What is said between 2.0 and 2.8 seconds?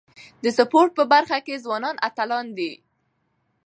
اتلان دي.